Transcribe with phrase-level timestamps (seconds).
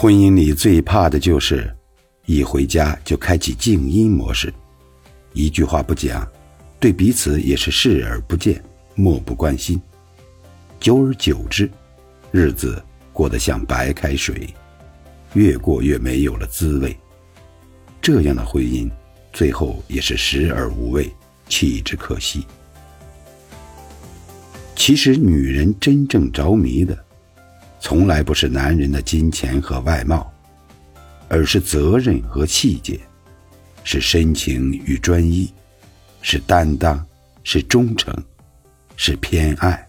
[0.00, 1.68] 婚姻里最怕的就是
[2.24, 4.54] 一回家就开启静音模式，
[5.32, 6.24] 一句话不讲，
[6.78, 8.62] 对彼此也是视而不见、
[8.94, 9.82] 漠不关心。
[10.78, 11.68] 久而久之，
[12.30, 12.80] 日子
[13.12, 14.54] 过得像白开水，
[15.34, 16.96] 越过越没有了滋味。
[18.00, 18.88] 这样的婚姻，
[19.32, 21.12] 最后也是食而无味，
[21.48, 22.46] 弃之可惜。
[24.76, 26.96] 其实，女人真正着迷的。
[27.80, 30.30] 从来不是男人的金钱和外貌，
[31.28, 33.00] 而是责任和气节，
[33.84, 35.52] 是深情与专一，
[36.20, 37.04] 是担当，
[37.42, 38.14] 是忠诚，
[38.96, 39.87] 是偏爱。